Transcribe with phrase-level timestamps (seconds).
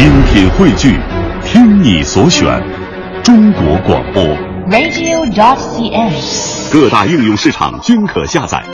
[0.00, 0.98] 精品汇聚，
[1.44, 2.46] 听你所选，
[3.22, 4.24] 中国广播。
[4.70, 6.72] radio.dot.cn，。
[6.72, 8.64] 各大应用市场均可下载。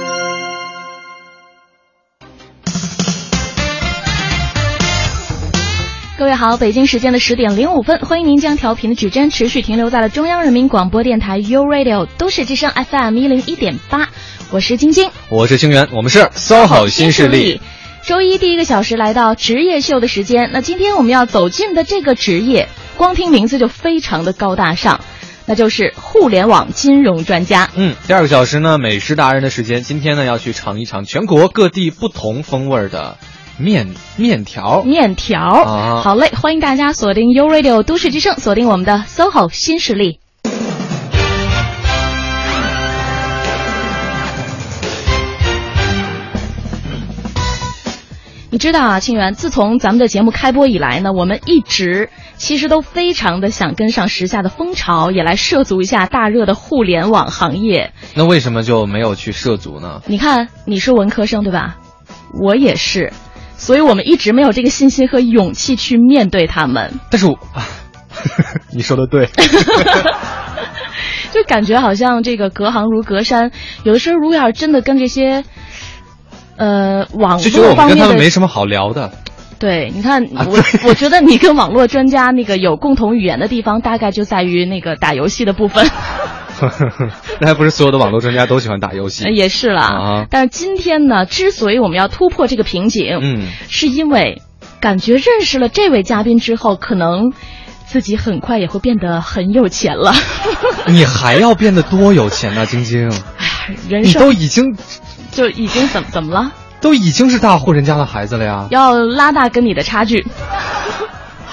[6.16, 14.10] 各位好，北京时间的十点零五分，欢迎您将调频的指针持续停留在了中央人民广播电台 u Radio 都市之声 FM 一零一点八，
[14.52, 17.60] 我是晶晶，我是清源，我们是 SOHO 新势力。
[18.06, 25.00] 周一第一个小时来到职业秀的时间，那今天我们要走进的这个职业，光听名字就非常的高大上，
[25.44, 27.68] 那就是互联网金融专家。
[27.74, 33.18] 嗯，第二个小时呢，美食达人的时间，今天呢要去尝一尝全国各地不同风味的
[33.58, 34.84] 面面条。
[34.84, 40.20] 面条，啊好嘞，欢迎大家锁定 u Radio 都市之声，锁定我们的 SOHO 新势力。
[48.56, 57.92] 你知道啊，清源，自从咱们的节目开播以来呢，我们一直其实都非常的想跟上时下的风潮，也来涉足一下大热的互联网行业。
[58.14, 60.00] 那为什么就没有去涉足呢？
[60.06, 61.76] 你看，你是文科生对吧？
[62.42, 63.12] 我也是，
[63.58, 67.38] 所以我们一直没有这个信心和勇气去面对他们，但是我，
[68.72, 69.28] 你说的对，
[71.30, 73.52] 就感觉好像这个隔行如隔山。
[73.84, 75.44] 有的时候，如果要是真的跟这些，
[76.56, 79.12] 呃，网就觉得我们络方面的跟他们没什么好聊的。
[79.58, 85.86] 对，你看，啊我我觉得你跟网络专家那个有共同语言的地方，大概就在于那个打游戏的部分。
[87.40, 89.24] 那还不是所有的网络专家都喜欢打游戏？
[89.24, 94.42] 呃也是啦，啊但是今天呢，之所以我们要突破这个瓶颈，嗯，是因为
[94.80, 97.32] 感觉认识了这位嘉宾之后，可能
[97.86, 100.14] 自己很快也会变得很有钱了。
[100.88, 103.10] 你还要变得多有钱呢、晶晶？
[103.88, 104.76] 人你都生已经
[105.36, 106.50] 就已经怎么怎么了？
[106.80, 108.66] 都已经是大户人家的孩子了呀。
[108.70, 110.26] 要拉大跟你的差距，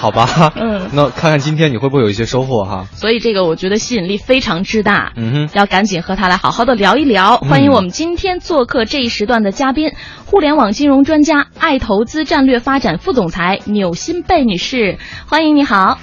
[0.04, 2.84] 好吧，嗯那看看今天你会不会有一些收获哈？
[2.92, 5.14] 所以这个我觉得吸引力非常之大。
[5.16, 5.48] 嗯哼。
[5.54, 7.38] 要赶紧和他来好好的聊一聊。
[7.42, 9.92] 嗯欢迎我们今天做客这一时段的嘉宾，
[10.26, 15.98] 互联网金融专家、爱投资战略发展副总裁钮新贝女士，欢迎你好。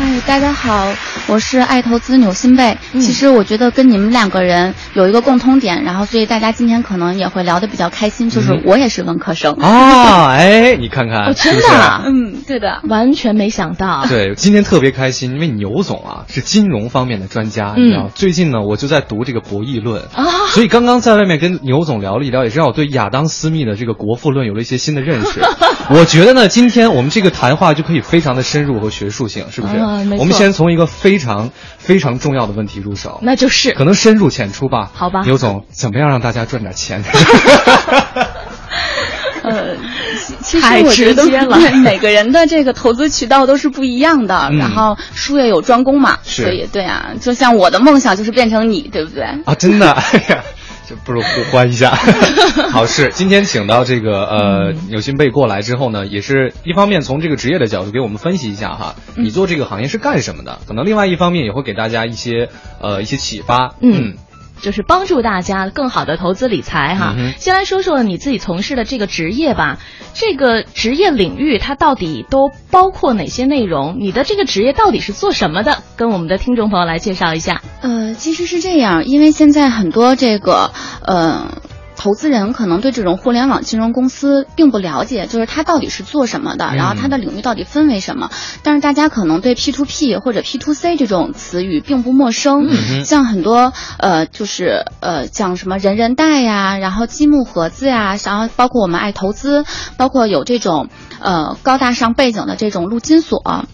[0.00, 0.92] 哎，大家好，
[1.28, 2.76] 我是爱投资纽新贝。
[2.92, 9.52] 嗯其实我觉得跟你们两个人有一个共通点，然后所以大家今天可能也会聊得比较开心，就是嗯我也是文科生。
[9.60, 12.80] 啊，哎，你看看，哦真的是是啊嗯，对的。
[12.88, 17.84] 完全没想到，对，今天特别开心，因为牛总啊是金融方面的专家，嗯。
[17.84, 20.02] 你知道，最近呢我就在读这个博弈论。
[20.14, 20.24] 啊。
[20.48, 25.40] 所以刚刚在外面跟牛总聊了一聊，也是让我对亚当斯密的这个《国富论》有了一些新的认识。
[25.90, 29.76] 我觉得呢，今天我们这个谈话就可以非常的深入和学术性，是不是？
[29.76, 33.72] 啊我们先从一个非常非常重要的问题入手，那就是。
[33.72, 34.90] 可能深入浅出吧。
[34.94, 35.22] 好吧。
[35.24, 37.02] 牛总，怎么样让大家赚点钱？
[39.44, 39.76] 呃，
[40.16, 49.24] 其其实太我觉得直接了对每个人的这个投资渠道都是不一样的，嗯然后术业有专攻嘛，是所以对啊，就像我的梦想就是变成你，对不对？
[49.44, 50.42] 啊，真的， 哎呀，
[50.88, 51.90] 就不如互换一下。
[52.72, 60.58] 好，事今天请到这个呃有心贝过来之后呢，也是一方面从这个职业的角度给我们分析一下哈，你做这个行业是干什么的？
[60.66, 62.48] 可能另外一方面也会给大家一些
[62.80, 63.74] 呃一些启发。
[63.80, 64.14] 嗯
[64.64, 67.14] 就是帮助大家更好的投资理财哈。
[67.18, 69.78] 嗯先来说说你自己从事的这个职业吧，
[70.14, 73.98] 这个职业领域它到底都包括哪些内容？
[74.00, 75.82] 你的这个职业到底是做什么的？
[75.96, 77.60] 跟我们的听众朋友来介绍一下。
[77.82, 80.72] 呃，其实是这样，因为现在很多这个
[81.06, 81.58] 呃。
[82.04, 88.28] 投资人可能对这种互联网金融公司并不了解，就是它到底是做什么的，嗯然后它的领域到底分为什么。
[88.62, 99.64] 但是大家可能对 P to P 或者 P to C 这种词语并不陌生，嗯像很多呃，就是呃，讲什么人人贷呀，然后积木盒子呀，然后包括我们爱投资，
[99.96, 100.88] 包括有这种
[101.20, 103.64] 呃高大上背景的这种陆金所。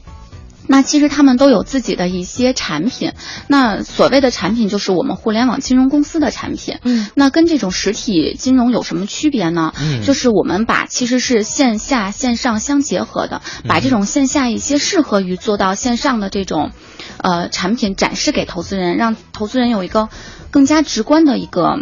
[0.73, 3.13] 那其实他们都有自己的一些产品，
[3.49, 6.79] 那所谓的产品就是我们互联网金融公司的产品。
[6.85, 9.73] 嗯，那跟这种实体金融有什么区别呢？
[9.83, 16.71] 嗯就是我们把其实是线下线上相结合的，把这种线下一些适合于做到线上的这种，
[17.19, 20.09] 呃，产品展示给投资人，让投资人有一个
[20.53, 21.81] 更加直观的一个，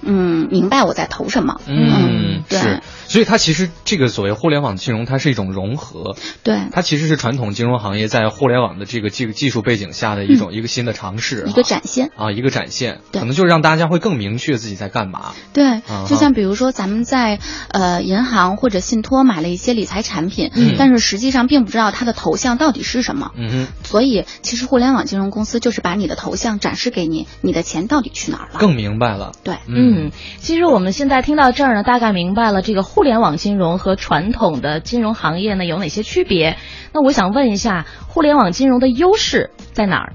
[0.00, 1.60] 嗯，明白我在投什么。
[1.66, 12.10] 嗯，对是，所以它其实这个所谓互联网金融，它是一种融合，对，它其实是传统金融行业在互联网的这个这个技术背景下的一种、一个新的尝试，嗯一个展现。
[12.16, 13.20] 啊，一个展现，对。
[13.20, 15.32] 可能就是让大家会更明确自己在干嘛。
[15.52, 15.66] 对。
[15.66, 17.38] 啊，就像比如说咱们在
[17.70, 20.74] 呃银行或者信托买了一些理财产品，嗯。
[20.78, 23.32] 但是实际上并不知道它的头像到底是什么。
[23.36, 28.60] 嗯哼，所以，其实互联网金融公司就是把你的头像展示给你，你的钱到底去哪儿了？
[28.60, 29.32] 更明白了。
[29.42, 30.10] 对，嗯，
[30.40, 36.58] 其实我们现在听到这儿呢，大概明白了这个互联网金融和传统的金融行业呢有哪些区别。
[36.92, 40.14] 那我想问一下，互联网金融的优势在哪儿？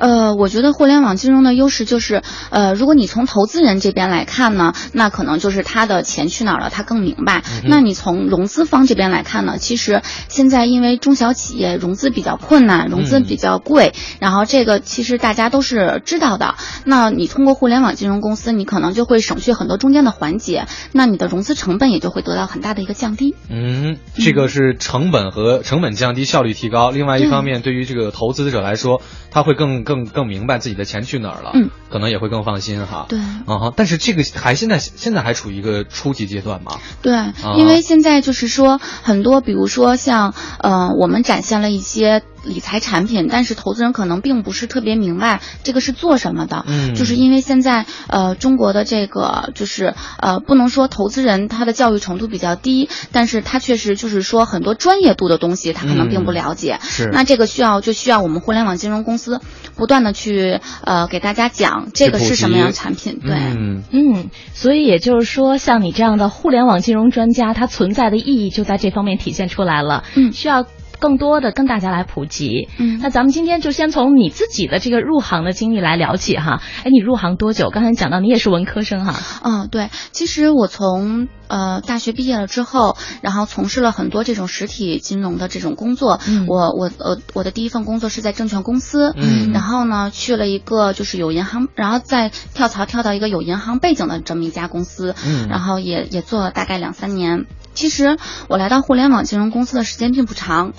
[0.00, 7.42] 呃，我觉得互联网金融的优势就是，呃，如果你从投资人这边来看呢，那可能就是他的钱去哪儿了，他更明白。
[7.66, 16.54] 那你从融资方这边来看呢，其实现在因为中小企业融资比较困难，融资比较贵，然后这个其实大家都是知道的。
[16.86, 23.34] 那你通过互联网金融公司，你可能就会省去很多中间的环节，那你的融资成本也就会得到很大的一个降低。
[23.50, 26.90] 嗯，这个是成本和成本降低，效率提高。
[26.90, 29.84] 另外一方面，对于这个投资者来说，他会更。
[29.90, 33.06] 更更明白自己的钱去哪儿了，嗯，可能也会更放心哈。
[33.08, 36.78] 对，嗯哈，但是这个还现在现在还处于一个初级阶段嘛？
[37.02, 37.12] 对，
[37.58, 42.22] 因为现在就是说很多，比如说像呃，我们展现了一些。
[42.44, 59.40] 理财产品，但是投资人可能并不是特别明白这个是做什么的，嗯，就是因为现在呃中国的这个就是呃不能说投资人他的教育程度比较低，但是他确实就是说很多专业度的东西他可能并不了解，是，那这个需要就需要我们互联网金融公司
[59.76, 63.82] 不断的去呃给大家讲这个是什么样产品，对，嗯。
[63.92, 70.66] 嗯，所以也就是说像你这样的互联网金融专家，它存在的意义就在这方面体现出来了，嗯，需要。
[71.00, 76.60] 更多的跟大家来普及，嗯，那咱们今天就先从你自己的这个入行的经历来聊起哈。
[76.84, 77.70] 哎，你入行多久？
[77.70, 79.14] 刚才讲到你也是文科生哈。
[79.42, 86.20] 嗯，对，其实我从呃大学毕业了之后，然后从事了很多这种实体金融的这种工作。
[86.28, 97.46] 嗯，我我呃我的第一份工作是在证券公司，嗯，然后呢去了一个就是有银行，然后再跳槽跳到一个有银行背景的这么一家公司，嗯，然后也也做了大概两三年。
[97.72, 98.18] 其实
[98.48, 100.72] 我来到互联网金融公司的时间并不长。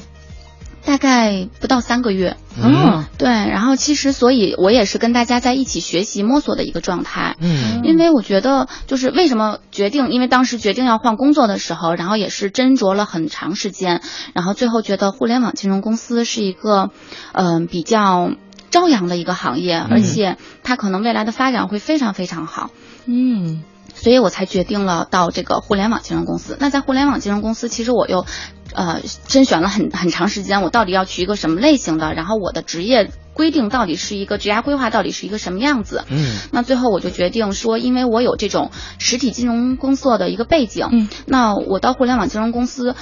[0.86, 14.02] 大概不到三个月，嗯，对，然后其实，所以我也是跟大家在一起学习摸索的一个状态，嗯，因为我觉得就是为什么决定，因为当时决定要换工作的时候，然后也是斟酌了很长时间，
[14.34, 16.90] 然后最后觉得互联网金融公司是一个，
[17.34, 18.32] 嗯，比较
[18.70, 22.72] 朝阳的一个行业，而且它可能未来的发展会非常非常好，
[23.06, 23.64] 嗯。
[24.02, 26.58] 所以我才决定了到这个互联网金融公司。
[26.60, 28.26] 那在互联网金融公司，其实我又，
[28.74, 32.16] 呃，甄选了很很长时间，我到底要去一个什么类型的？
[32.16, 36.04] 然后我的职业规定到底是一个职业规划到底是一个什么样子？
[36.10, 42.96] 嗯，那最后我就决定说，因为我有这种实体金融工作的一个背景，嗯，那我到互联网金融公司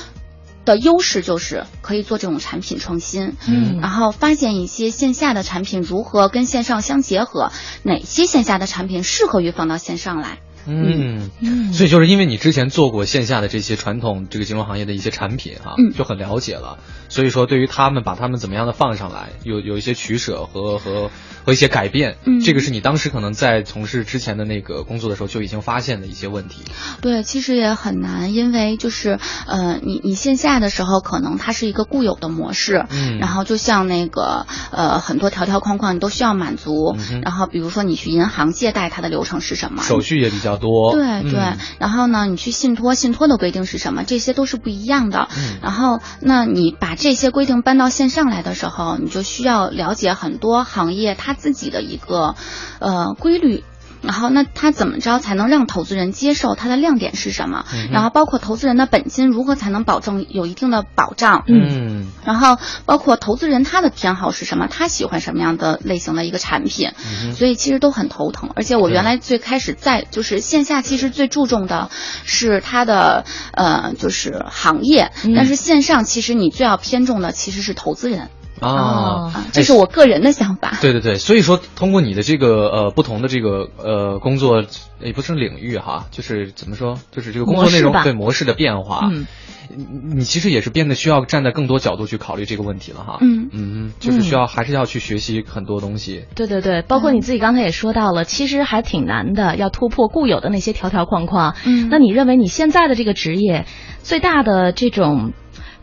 [0.65, 7.53] 的优势就是可以做这种产品创新，嗯，然后发现一些线下的产品如何跟线上相结合，
[7.83, 10.39] 哪些线下的产品适合于放到线上来。
[10.69, 11.29] 嗯。
[11.41, 16.79] 嗯，所以就是因为你之前做过线下的这些传统这个金融行业的一些产品哈，就很了解了。
[17.09, 21.09] 所以说对于他们把他们怎么样的放上来，有有一些取舍和和
[21.43, 26.61] 和一些改变，嗯这个是你当时可能在从事之前的那个工作的时候就已经发现的一些问题。
[27.01, 29.17] 对，其实也很难，因为就是
[29.47, 39.81] 呃，你你线下的时候可能它是一个固有的模式，嗯，然后就像那个呃很多条条框框你都需要满足，然后比如说你去银行借贷，它的流程是什么？
[39.81, 40.59] 手续也比较。
[40.59, 41.39] 多对对，
[41.79, 44.03] 然后呢，你去信托，信托的规定是什么？
[44.03, 45.29] 这些都是不一样的。
[45.37, 52.35] 嗯然后，那你把这些规定搬到线上来的时候，你就需要了解很多行业它自己的一个
[52.79, 53.63] 呃规律。
[54.01, 56.55] 然后，那他怎么着才能让投资人接受？
[56.55, 57.65] 它的亮点是什么？
[57.91, 61.43] 然后，包括投资人的本金如何才能保证有一定的保障？
[61.47, 64.67] 嗯，然后包括投资人他的偏好是什么？
[64.67, 66.91] 他喜欢什么样的类型的一个产品？
[67.33, 68.49] 所以其实都很头疼。
[68.55, 71.89] 而且我原来最开始在就是线下，其实最注重的
[72.23, 78.29] 是它的呃就是行业，但是线上其实你最要偏重的其实是投资人。
[78.59, 80.77] 啊，这是我个人的想法。
[80.81, 84.63] 对对对，所以说通过你的这个呃不同的这个呃工作
[85.01, 89.27] 也不是领域哈，就是怎么说，就是这个工作内容对模式的变化，嗯，
[89.75, 89.85] 你
[90.15, 93.17] 你其实也是变得需要站在更多角度去考虑这个问题了哈。
[93.21, 96.25] 嗯嗯，就是需要还是要去学习很多东西。
[96.35, 101.55] 对对对，包括你自己刚才也说到了，其实还挺难的，要突破固有的那些条条框框。
[101.65, 103.65] 嗯，那你认为你现在的这个职业
[104.03, 105.33] 最大的这种？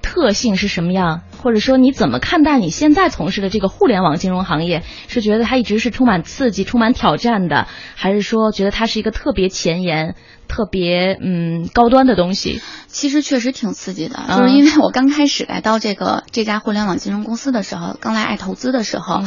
[0.06, 1.22] 特性是什么样？
[1.42, 4.84] 或者说你怎么看待你现在从事的这个互联网金融行业？
[5.08, 10.14] 是觉得它一直是充满刺激、充满挑战的，还是说觉得它是一个特别前沿？
[10.48, 14.18] 特别嗯高端的东西，其实确实挺刺激的。
[14.28, 19.22] 就是因为我刚开始来到这个这家互联网金融公司的时候，刚来爱投资的时候，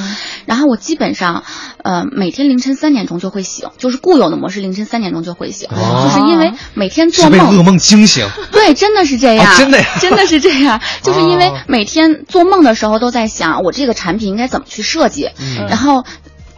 [0.46, 1.44] 然后我基本上
[1.84, 7.40] 呃每天凌晨三点钟就会醒，就是固有的模式，凌晨三点钟就会醒，就是因为每天做梦。
[7.50, 8.28] 噩梦惊醒。
[8.52, 15.30] 对，真的是这样，真的呀， 真的是这样， 就是因为每天做梦的时候都在想我这个产品应该怎么去设计，
[15.68, 16.04] 然后。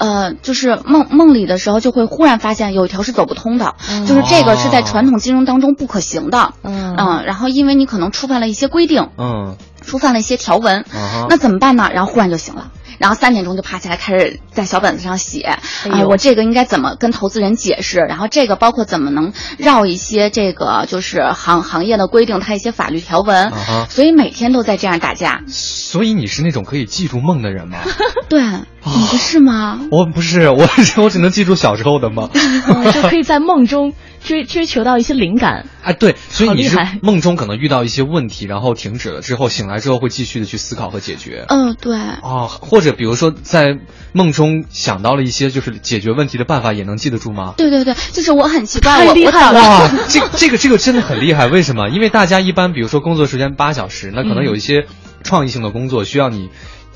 [0.01, 3.75] 呃，就是梦梦里的时候，就会忽然发现有一条是走不通的，
[4.07, 9.55] 就是这个是在传统金融当中不可行的，嗯，然后因为你可能触犯了一些规定，嗯，
[9.85, 10.85] 触犯了一些条文，
[11.29, 11.91] 那怎么办呢？
[11.93, 12.71] 然后忽然就醒了。
[13.01, 15.59] 然后三点钟就爬起来，开始在小本子上写，啊、
[15.99, 17.97] 呦我这个应该怎么跟投资人解释？
[17.97, 23.49] 然后这个包括怎么能绕一些这个就是行行业的规定，它一些法律条文。
[23.49, 25.41] 啊所以每天都在这样打架。
[25.47, 27.79] 所以你是那种可以记住梦的人吗？
[28.29, 29.81] 对，你不是吗？
[29.91, 30.67] 我不是，我
[30.97, 32.29] 我只能记住小时候的梦。
[32.67, 33.93] 哦就可以在梦中
[34.23, 35.67] 追追求到一些灵感。
[35.83, 41.45] 哎，对，所以你是梦中可能遇到一些问题，然后停止了之后，醒来之后会继续的去思考和解决。
[41.49, 41.97] 嗯，对。
[42.21, 43.77] 哦，或者比如说在
[44.13, 47.55] 梦中想到了一些就是解决问题的办法，也能记得住吗？
[47.57, 51.89] 对对对，就是我很奇怪，太我我早厉害了哇，这这个这个真的很厉害，为什么？
[51.89, 54.85] 因为大家一般比如说工作时间八小时，那可能有一些
[55.23, 56.49] 创意性的工作需要你。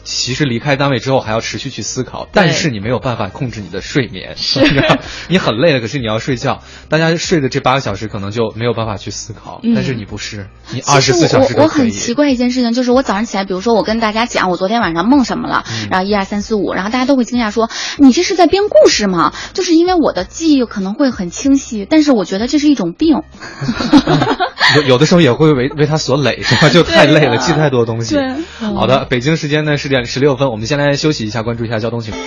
[0.05, 4.61] 其实离开单位之后还要持续去思考，但是你没有办法控制你的睡眠，是
[5.27, 6.61] 你很累了，可是你要睡觉。
[6.87, 11.85] 大家睡的这八个小时可能就没有办法去思考，嗯但是你不是，你二十四小时我我都可以。
[11.85, 19.33] 很奇怪一件事情，就是我早上起来，比如说我跟大家讲我昨天晚上梦什么了，嗯然后一二三四五，然后大家都会惊讶说你这是在编故事吗？
[19.53, 23.23] 就是因为我的记忆可能会很清晰，但是我觉得这是一种病。
[24.75, 26.69] 有有的时候也会为为他所累，是吧？
[26.73, 28.15] 就太累了，记太多东西。
[28.15, 28.23] 对
[28.59, 32.23] 好的，北京时间呢十点十六分，我们先来休息一下，关注一下交通情况。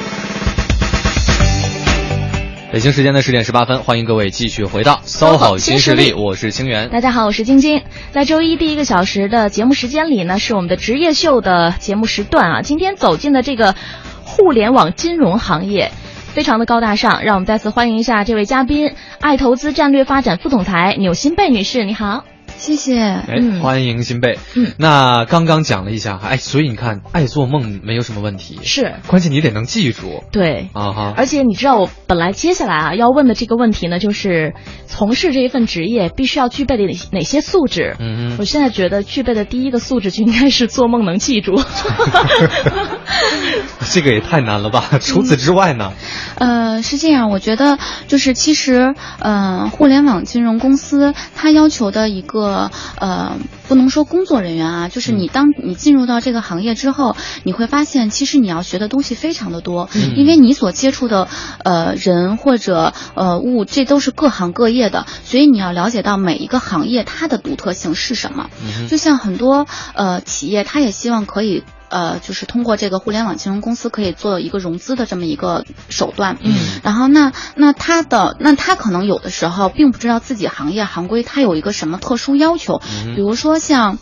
[2.71, 6.91] 北京时间的十点十八分，欢迎各位继续回到 SOHO 新势力，我是清源。
[6.91, 7.83] 大家好，我是晶晶。
[8.13, 12.63] 在周一第一个小时的节目时间里呢，是我们的职业秀的节目时段啊。
[12.63, 13.75] 今天走进的这个
[14.23, 15.91] 互联网金融行业。
[16.35, 22.23] 非常的高大上，让我们再次欢迎一下这位嘉宾，爱投资战略发展副总裁钮新贝女士，你好。
[22.59, 22.99] 谢谢。
[22.99, 24.39] 哎，嗯欢迎新贝。
[24.55, 31.15] 嗯那刚刚讲了一下，哎，所以你看，爱做梦没有什么问题，是关键你得能记住对，啊哈。
[31.17, 34.55] 而且你知道，我本来接下来啊要问的这个问题呢，就是
[34.87, 37.97] 从事这一份职业必须要具备的哪哪些素质。
[37.99, 41.59] 嗯嗯，我现在觉得具备的第一个素质就应该是做梦能记住。
[43.91, 44.85] 这个也太难了吧？
[45.01, 45.93] 除此之外呢？
[46.37, 53.37] 呃，是这样，我觉得就是其实，呃，互联网金融公司它要求的一个呃，
[53.69, 61.29] 不能说工作人员啊，就是你当你进入到这个行业之后，你会发现其实你要学的东西非常的多，嗯因为你所接触的
[61.65, 68.51] 呃人或者呃物，这都是各行各业的，所以你要了解到每一个行业它的独特性是什么。
[68.63, 71.63] 嗯就像很多呃企业，他也希望可以。
[71.89, 83.99] 呃，就是通过这个互联网金融公司可以做一个融资的这么一个手段，嗯然后那那他的那他可能有的时候并不知道自己行业行规它有一个什么特殊要求，嗯比如说像。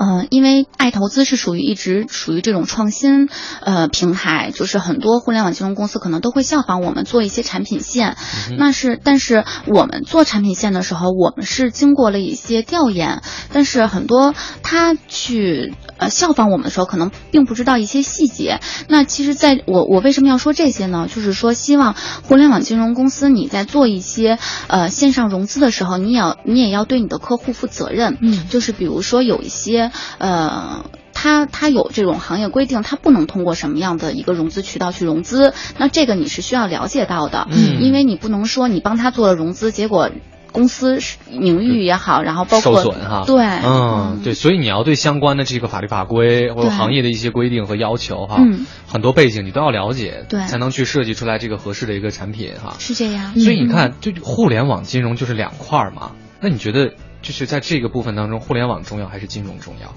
[0.00, 3.28] 嗯、因为爱投资是属于一直属于这种创新
[3.60, 8.16] 呃平台，就是很多互联网金融公司可能都会效仿我们做一些产品线。
[8.56, 18.60] 那是，但是我们做产品线的时候，我们是经过了一些调研，但是很多他去呃效仿我们的时候，可能并不知道一些细节。
[18.88, 21.08] 那其实在我我为什么要说这些呢？
[21.14, 24.38] 就是说，希望互联网金融公司你在做一些
[24.68, 28.16] 呃线上融资的时候，你也要你也要对你的客户负责任。
[28.20, 30.84] 嗯就是比如说有一些呃。
[31.20, 40.10] 他他有这种行业规定，他不能通过什么样的一个融资渠道去融资，那这个你是需要了解到的，嗯因为你不能说你帮他做了融资，结果
[40.58, 43.22] 公司是名誉也好，然后包括受损哈。
[43.24, 52.74] 对，嗯，对，所以你要对相关的这个法律法规或者行业的一些规定和要求哈，嗯很多背景你都要了解，对才能去设计出来这个合适的一个产品哈。
[52.80, 53.38] 是这样。
[53.38, 56.10] 所以你看，就互联网金融就是两块儿嘛。
[56.40, 59.94] 那你觉得，就是在这个部分当中，互联网重要还是金融重要？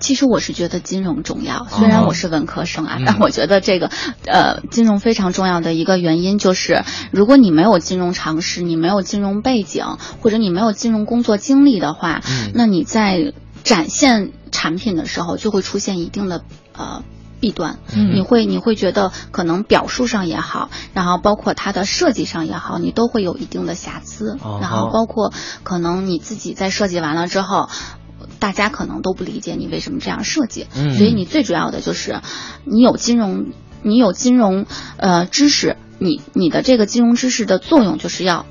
[0.00, 3.90] 其实我是觉得金融重要，虽然我是文科生啊，嗯 但我觉得这个
[4.26, 13.32] 呃金融非常重要的一个原因就是，如果你没有金融常识，你没有金融背景，或者你没有金融工作经历的话，嗯那你在
[13.62, 16.44] 展现产品的时候就会出现一定的
[16.76, 17.02] 呃。
[17.44, 18.14] 弊端，嗯。
[18.14, 24.58] 你会你会觉得可能表述上也好，然后包括它的设计上也好，你都会有一定的瑕疵，哦。
[24.62, 25.30] 然后包括
[25.62, 27.68] 可能你自己在设计完了之后，
[28.38, 30.94] 大家可能都不理解你为什么这样设计，嗯。
[30.94, 32.22] 所以你最主要的就是
[32.64, 34.64] 你有金融，你有金融
[34.96, 38.46] 呃知识，你你的这个金融知识的作用就是要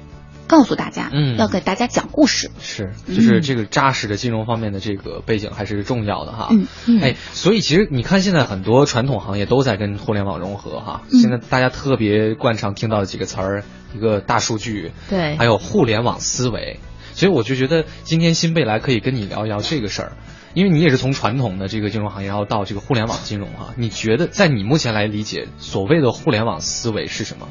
[0.54, 6.50] 告诉大家，嗯要给大家讲故事，是，嗯就是这个扎实的金融方面的这个背景还是重要的哈。
[6.52, 11.02] 嗯嗯哎，所以其实你看，现在很多传统行业都在跟互联网融合哈。
[11.12, 13.64] 嗯现在大家特别惯常听到的几个词儿，
[13.96, 16.80] 一个大数据，对还有互联网思维。
[17.16, 20.12] 所以我就觉得今天新贝来可以跟你聊一聊这个事儿，
[20.54, 23.74] 因为你也是从传统的这个金融行业，然后到这个互联网金融哈。
[23.76, 27.48] 你觉得在你目前来理解，所谓的互联网思维是什么？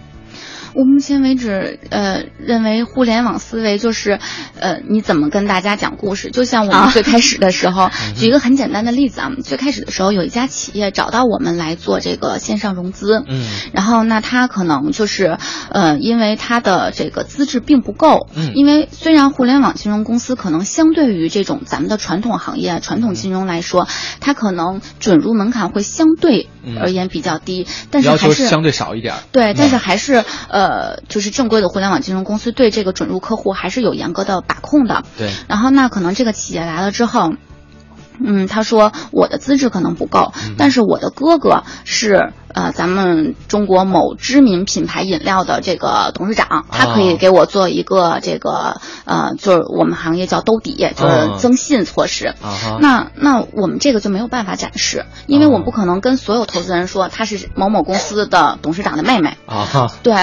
[0.75, 4.19] 我目前为止，呃，认为互联网思维就是，
[4.59, 6.31] 呃，你怎么跟大家讲故事？
[6.31, 15.37] 就像我们最开始的时候， 举一个很简单的例子啊，最开始的时候有一家企业找到我们来做这个线上融资，嗯，然后那他可能就是，
[15.71, 23.87] 呃，因为他的这个资质并不够，嗯，因为虽然互联网金融公司可能相对于这种咱们的传统行业、传统金融来说，
[24.21, 26.49] 它可能准入门槛会相对
[26.81, 35.04] 而言比较低，但是还是相对少一点，对，但是还是呃，就是正规的互联网金融公司对这个准入客户还是有严格的把控的。
[35.19, 37.35] 对，然后那可能这个企业来了之后。
[38.25, 52.35] 嗯，他说我的资质可能不够，但是我的哥哥是呃咱们中国某知名品牌饮料的这个董事长，他可以给我做一个这个呃，就是我们行业叫兜底，就是增信措施。
[52.80, 59.37] 那那我们这个就没有办法展示，因为我不可能跟所有投资人说他是某某公司的董事长的妹妹。
[59.47, 60.14] 啊， 对，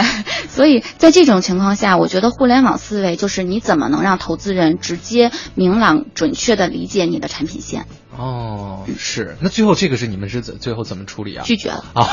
[0.48, 7.86] 所以在这种情况下，我觉得互联网思维就是你怎么能让投资人直接、明朗、准确的理解你的产品线。
[8.18, 11.44] 哦，是，那最后这个是你们是怎最后怎么处理啊？
[11.46, 11.86] 拒绝了。
[11.94, 12.08] 啊，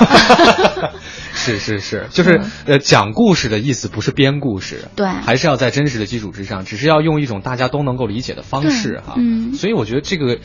[1.35, 10.39] 是是是，就是呃，讲故事的意思不是编故事，对，还是要在真实的基础之上，只是要用一种大家都能够理解的方式哈，嗯，所以我觉得这个。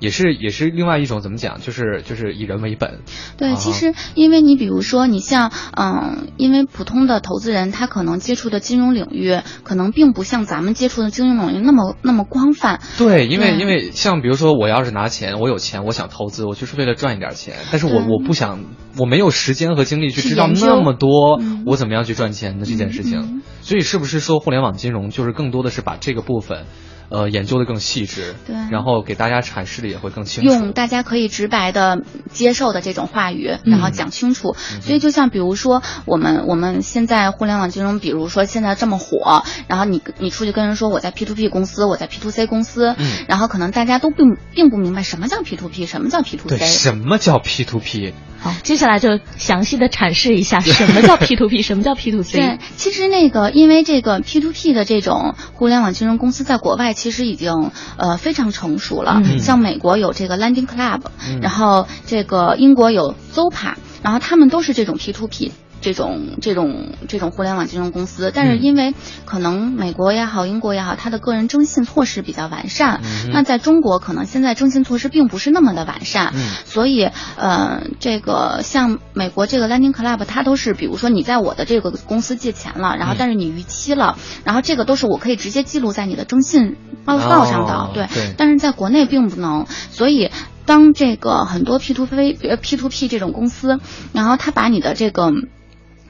[0.00, 3.00] 也是也是另外一种怎么讲，就是就是以人为本。
[3.36, 12.80] 对，其实因为你比如说你像嗯，因为普通的投资人他可能接触的金融领域可能并不像咱们接触的金融领域那么那么广泛。
[12.98, 18.60] 对，因为因为像比如说我要是拿钱，我有钱，我想投资，我就是为了赚一点钱，但是我我不想，
[18.98, 23.42] 我没有时间和精力去知道那么多，我怎么样去赚钱的这件事情。
[23.62, 26.66] 所以是不是说互联网金融就是更多的是把这个部分？
[27.08, 34.54] 呃，研究的更细致，对，然后给大家阐释的也会更清楚，用大家可以直白的接受的这种话语，然后讲清楚。
[34.80, 47.64] 所以就像比如说，我们我们现在互联网金融，比如说现在这么火，然后你你出去跟人说我在 P to P 公司，我在 P to C 公司，嗯，然后可能大家都并并不明白什么叫 P to P，什么叫 P to C，什么叫 P
[47.64, 48.14] to P。
[48.38, 52.38] 好，接下来就详细的阐释一下 什么叫 P to P，什么叫 P to C。
[52.38, 61.02] 对，其实那个因为这个 P to P 的这种互联网金融公司在国外其实已经呃非常成熟了，像美国有这个 Landing Club，
[61.40, 65.52] 然后这个英国有 Zopa，然后他们都是这种 P to P。
[65.86, 68.92] 这种这种这种互联网金融公司，但是因为
[69.24, 73.02] 可能美国也好，英国也好，它的个人征信措施比较完善。
[73.32, 76.34] 那在中国，可能现在征信措施并不是那么的完善。
[76.64, 87.90] 所以，呃，这个像美国这个 Lending Club，它都是，比如说你在我的这个公司借钱了，然后但是你逾期了，然后这个都是我可以直接记录在你的征信报告上的。
[87.94, 88.34] 对。
[88.36, 90.32] 但是在国内并不能，所以
[90.64, 93.78] 当这个很多 P to P、P to P 这种公司，
[94.12, 95.32] 然后他把你的这个。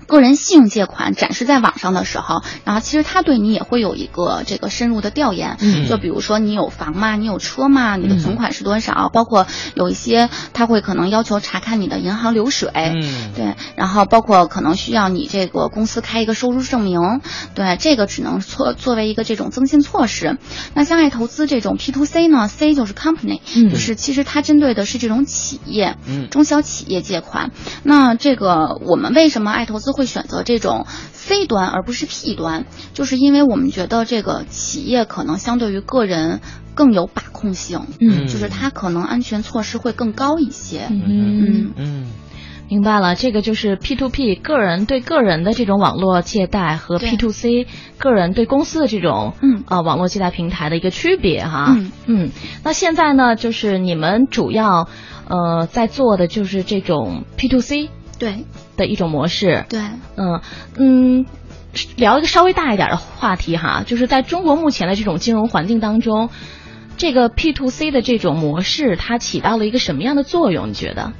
[0.06, 7.16] 个人信用借款展示在网上的时候，然后其实他对你也会有一个这个深入的调研，就比如说你有房吗？
[7.16, 7.96] 你有车吗？
[7.96, 9.10] 你的存款是多少？
[9.12, 12.70] 包括有一些他会可能要求查看你的银行流水，
[13.34, 17.20] 对，然后包括可能需要你这个公司开一个收入证明，
[17.54, 20.38] 对，这个只能作作为一个这种增信措施。
[20.74, 23.40] 那像爱投资这种 P to C 呢，C 就是 company，
[23.70, 25.96] 就是其实它针对的是这种企业，
[26.30, 27.50] 中小企业借款。
[27.82, 29.95] 那这个我们为什么爱投资？
[29.96, 36.40] 会选择这种 C 端而不是 P 端，就是因为我们觉得这个企业可能相对于个人
[36.74, 42.06] 更有把控性，嗯，就是它可能安全措施会更高一些，嗯嗯，嗯
[42.68, 52.30] 明白了，这个就是 P to P 个人对个人的这种网络借贷和 P to C 个人对公司的这种嗯啊网络借贷平台的一个区别哈，嗯嗯，
[52.64, 54.88] 那现在呢，就是你们主要
[55.28, 57.88] 呃在做的就是这种 P to C。
[58.18, 58.44] 对
[58.76, 59.80] 的一种模式，对，
[60.16, 60.40] 嗯
[60.76, 61.26] 嗯，
[61.96, 66.30] 聊一个稍微大一点的话题哈，就是在中国目前的这种金融环境当中，
[66.96, 70.68] 这个 P to C 的这种模式，它起到了一个什么样的作用？
[70.68, 71.12] 你觉得？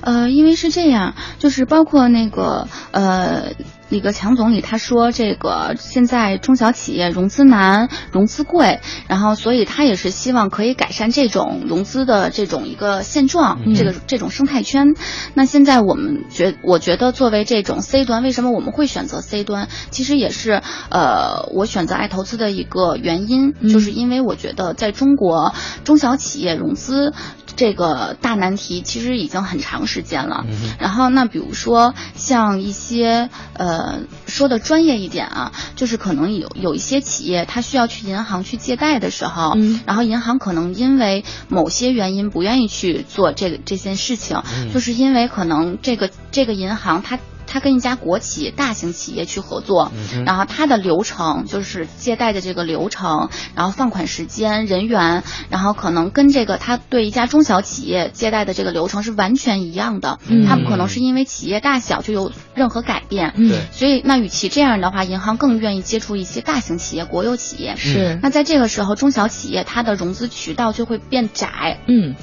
[0.00, 3.52] 呃，因为是这样，就是包括那个呃。
[3.90, 14.94] 李克强总理他说：“这个现在中小企业融资难、融资贵，然后所以他也是希望可以改善这种融资的这种一个现状，这个这种生态圈。
[15.34, 19.68] 那现在我们觉，我觉得作为这种 C 端，为什么我们会选择 C 端？
[19.90, 25.52] 其实也是呃，我选择爱投资的一个原因，就是因为我觉得在中国
[25.84, 27.12] 中小企业融资。”
[27.56, 30.44] 这个大难题其实已经很长时间了。
[30.78, 47.18] 然后，那比如说像一些呃说的专业一点啊，就是可能有有一些企业，它需要去银行去借贷的时候，然后银行可能因为某些原因不愿意去做这个这件事情，就是因为可能这个这个银行它。
[47.54, 60.44] 他跟一家国企、大型企业去合作，嗯然后他的流程就是借贷的这个流程，然后放款时间、人员，然后可能跟这个他对一家中小企业借贷的这个流程是完全一样的，嗯。
[60.44, 63.34] 他不可能是因为企业大小就有任何改变。
[63.36, 63.48] 嗯。
[63.48, 63.60] 对。
[63.70, 67.76] 所以，那与其这样的话，银行更愿意接触一些大型企业、国有企业。
[67.76, 72.16] 是那在这个时候，中小企业它的融资渠道就会变窄，嗯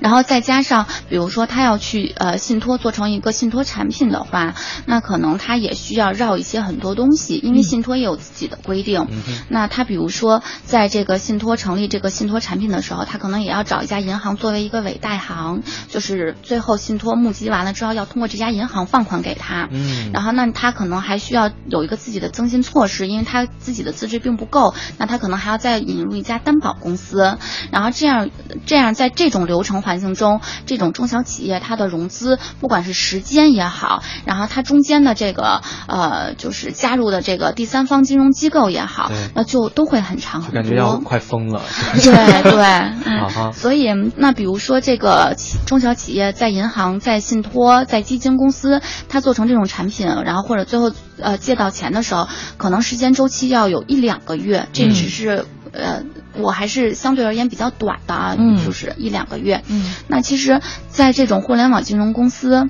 [0.00, 4.54] 然后再加上，比如说他要去呃信托做成一个信托产品的话，
[4.86, 9.06] 那可能他也需要绕一些很多东西，因为嗯信托也有自己的规定。
[9.10, 19.68] 嗯那他比如说在这个信托成立这个信托产品的时候，他可能也要找一家银行作为一个委代行，就是最后信托募集完了之后，要通过这家银行放款给他。
[19.70, 27.36] 嗯然后那他可能还需要有一个自己的增信措施，因为他自己的资质并不够，那他可能还要再引入一家担保公司，
[27.70, 28.30] 然后这样
[28.66, 40.62] 这样在这种流程环境中，这种中小企业它的融资，不管是时间也好，然后它中间的这个呃就是加入的这个第三方金融机构也好，那就都会很长就很多。
[40.62, 41.62] 感觉要快疯了。
[42.02, 56.02] 对对，啊嗯，所以那比如说这个中小企业在银行、在信托、在基金公司，它做成这种产品，然后或者最后呃借到钱的时候，可能时间周期要有一两个月，这嗯只是、呃
[56.34, 59.62] 我还是相对而言比较短的啊，嗯就是一两个月。
[59.68, 62.68] 嗯那其实，在这种互联网金融公司，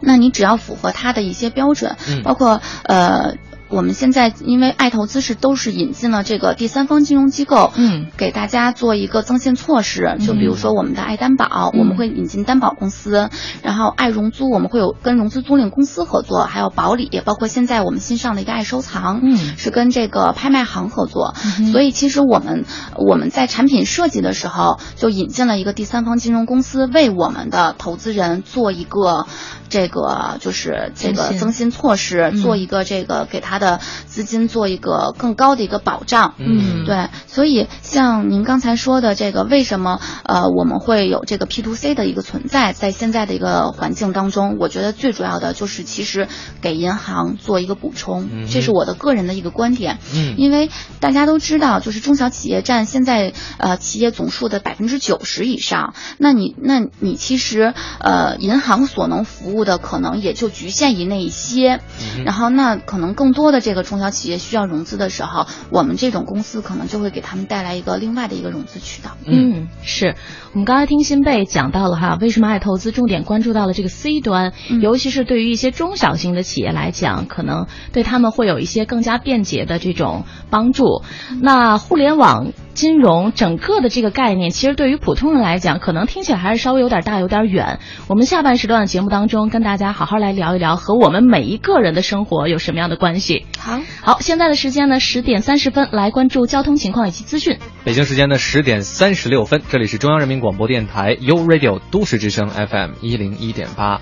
[0.00, 3.36] 那你只要符合它的一些标准，嗯包括呃。
[3.72, 8.06] 我们现在因为爱投资是都是引进了这个第三方金融机构，嗯。
[8.18, 11.80] 给大家做一个增信措施，就比如说我们的爱担保，嗯。
[11.80, 13.30] 我们会引进担保公司，
[13.62, 19.36] 然后爱融租，我们会有跟融资租赁公司合作，还有保理，包括现在我们新上的一个爱收藏，嗯。
[19.56, 29.26] 是跟这个拍卖行合作，嗯所以其实我们我们在产品设计的时候就引进了一个第三方金融公司，为我们的投资人做一个
[29.70, 31.62] 这个就是这个增信。
[31.70, 32.42] 措施，嗯。
[32.42, 36.34] 做一个这个给他的资金做一个更高的一个保障。
[36.38, 36.84] 嗯。
[36.84, 46.26] 对，所以像您刚才说的这个，为什么呃我们会有这个 P to C 的一个存在，在现在的一个环境当中，我觉得最主要的就是其实
[46.60, 48.46] 给银行做一个补充，嗯。
[48.50, 49.98] 这是我的个人的一个观点。
[50.12, 50.34] 嗯。
[50.36, 61.80] 因为大家都知道，就是中小企业占现在呃企业总数的百分之九十以上，那你那你其实呃银行所能服务的可能也就局限于那一些，
[62.16, 69.12] 嗯然后那可能更多的这个中小企业需要融资的时候，我们这种公司可能就会给他们带来一个另外的一个融资渠道。
[69.24, 70.16] 嗯，是
[70.52, 81.02] 我们刚才听新贝讲到了哈，为什么爱投资重点关注到了这个 C 端，嗯尤其是对于一些中小型的企业来讲，可能对他们会有一些更加便捷的这种帮助。
[81.40, 87.78] 那互联网金融整个的这个概念，其实对于普通人来讲，可能听起来还是稍微有点大、有点远。
[88.08, 93.46] 我们下半时段的节目当中，跟大家好好来聊一聊，和我们每一个人的生活有什么样的关系。
[93.58, 97.58] 好，好，现在的时间呢，十点三十分，来关注交通情况以及资讯。
[97.84, 104.00] 北京时间的十点三十六分，这里是中央人民广播电台 U Radio 都市之声 FM 一零一点八。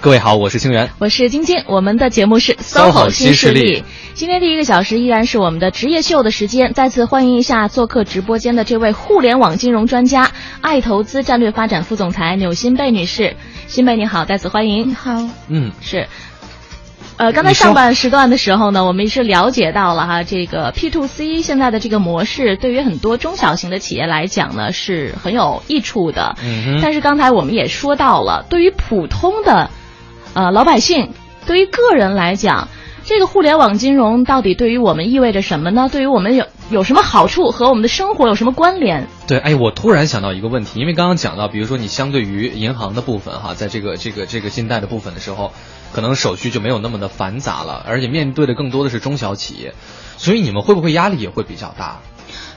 [0.00, 0.90] 各位好，我是清源。
[1.00, 3.82] 我是晶晶，我们的节目是 SOHO 新势力。
[4.14, 10.30] 今天第一个小时依然是我们的职业秀的时间，再次欢迎一下做客直播间的这位互联网金融专家、
[10.60, 13.34] 爱投资战略发展副总裁纽新贝女士。
[13.66, 14.94] 新贝你好，再次欢迎你迎。
[14.94, 16.06] 好，嗯，是。
[17.16, 26.36] 呃，刚才上半时段的时候呢，我们是了解到了哈，这个 P to C 现在的这个模式，对于很多中小型的企业来讲呢，是很有益处的。
[26.40, 29.68] 嗯哼但是刚才我们也说到了，对于普通的
[30.34, 31.10] 呃老百姓，
[31.46, 32.68] 对于个人来讲，
[33.04, 35.88] 这个互联网金融到底对于我们意味着什么呢？
[35.90, 39.06] 对于我们有有什么好处和我们的生活有什么关联？
[39.26, 45.52] 对，哎，我突然想到一个问题，因为刚刚讲到，比如说你相对于银行的部分哈，在这个这个这个信贷的部分的时候，
[45.92, 49.74] 可能手续就没有那么的繁杂了，而且面对的更多的是中小企业，
[50.18, 52.00] 所以你们会不会压力也会比较大？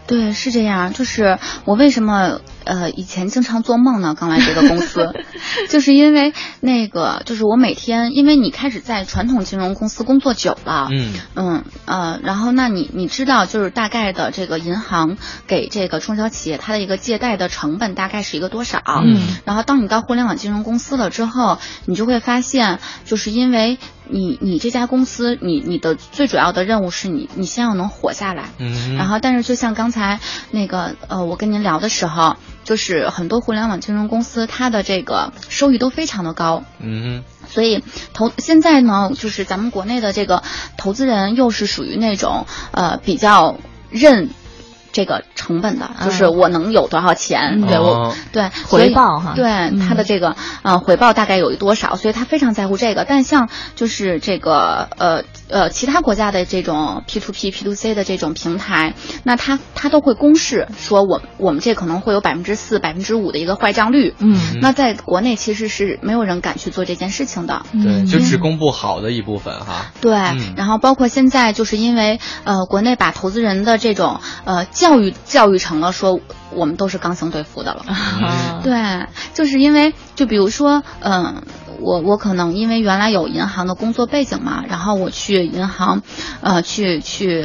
[0.08, 0.92] 对，是这样。
[0.92, 4.16] 就是我为什么呃以前经常做梦呢？
[4.18, 5.14] 刚来这个公司，
[5.70, 18.82] 就是因为那个，就是我每天，因为你开始在传统金融公司工作久了，嗯嗯呃，然后那你你知道就是大概的这个银行给这个中小企业它的一个借贷的成本大概是一个多少？
[19.06, 30.20] 嗯然后当你到互联网金融公司了之后，你就会发现，就是因为你你这家公司，你你的最主要的任务是你你先要能活下来，嗯，然后，但是就像刚才
[30.52, 32.36] 那个呃，我跟您聊的时候，
[32.72, 40.42] 就是很多互联网金融公司它的这个收益都非常的高，嗯所以投现在呢，就是咱们国内的这个
[40.78, 43.58] 投资人又是属于那种呃比较
[43.90, 44.30] 认。
[44.92, 49.46] 这个成本的，就是我能有多少钱，对我对回报哈，对
[49.80, 53.06] 他的这个呃回报大概有多少，所以他非常在乎这个。
[53.08, 70.12] 但像就是这个呃呃其他国家的这种 P to P P to C 的这种平台，那他他都会公示说我我们这可能会有百分之四百分之五的一个坏账率，嗯，那在国内其实是没有人敢去做这件事情的，对，就只公布好的一部分哈，对，
[70.56, 76.20] 然后包括现在就是因为呃国内把投资人的这种呃教育教育成了说。
[76.54, 77.86] 我们都是刚性兑付的了，
[78.62, 81.44] 对，就是因为就比如说，嗯，
[81.80, 86.02] 我我可能因为原来有银行的工作背景嘛，然后我去银行，
[86.42, 87.42] 呃，去去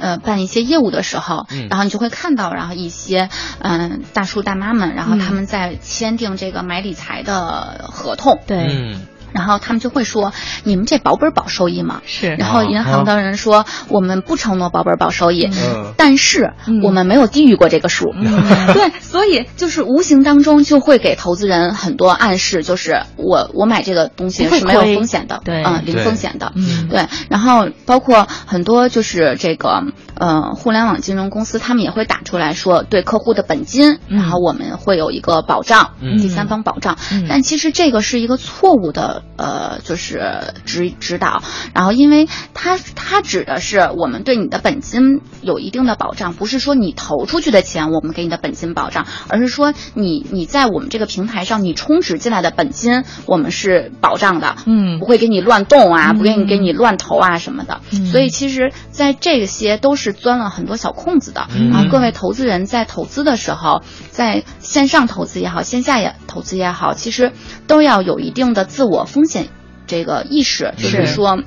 [0.00, 3.28] 呃办一些业务的时候，然后你就会看到，然后一些
[3.58, 8.96] 嗯大叔大妈们，然后他们在签订这个买理财的合同，对。
[9.32, 10.32] 然后他们就会说
[10.64, 12.34] ：“你们这保本保收益吗？”是。
[12.36, 15.50] 然后银行的人说：“我们不承诺保本保收益，
[15.96, 18.06] 但是我们没有低于过这个数。”
[18.72, 26.52] 对，所以就是无形当中就会给投资人很多暗示，就是我我买这个东西是没有风险的，对，嗯，零风险的，
[26.88, 27.06] 对。
[27.28, 29.82] 然后包括很多就是这个
[30.14, 36.96] 呃互联网金融公司，他们也会打出来说对客户的本金，然后我们会有一个保障，第三方保障。
[37.28, 39.15] 但其实这个是一个错误的。
[39.36, 41.42] 呃，就是指指导，
[41.74, 67.32] 然后因为它它指的是我们对你的本金有一定的保障，不是说你投出去的钱我们给你的本金保障，而是说你你在我们这个平台上你充值进来的本金我们是保障的，嗯，不会给你乱动啊，不给你给你乱投啊什么的，所以其实，在这些都是钻了很多小空子的，然后各位投资人在投资的时候，在线上投资也好，线下也投资也好，其实
[67.66, 69.05] 都要有一定的自我。
[69.06, 69.48] 风险
[69.86, 71.42] 这个意识，就是说，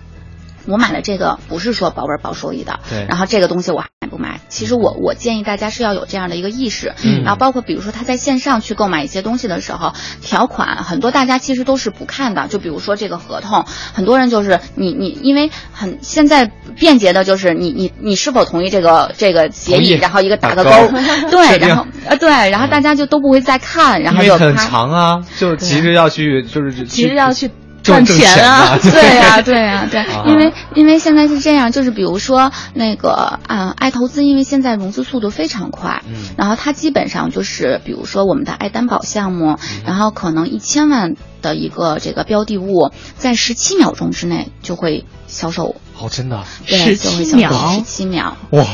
[0.66, 3.06] 我买了这个不是说保本保收益的，对。
[3.08, 4.39] 然后这个东西我还不买。
[4.50, 7.24] 其实我我建议大家是要有这样的一个意识，嗯。
[7.24, 12.48] 然后包括比如说他在线上去购买一些东西的时候，条款很多大家其实都是不看的。
[12.48, 20.72] 就比如说这个合同，很多人就是你你因为很现在便捷的就是你你你是否同意这个这个协议，然后一个打个勾，
[21.30, 27.52] 对，然后呃对，然后大家就都不会再看，然后就很长啊，就急着要去就是急着要去。
[27.90, 28.78] 赚钱啊！
[28.82, 45.76] 对呀，对呀，对，因为因为现在是这样，就是比如说那个啊，爱投资，因为现在融资速度非常快，嗯，然后它基本上就是比如说我们的爱担保项目，然后可能一千万的一个这个标的物，在十七秒钟之内就会销售。
[46.00, 48.66] 哦，真的，十七秒，十七秒，哇！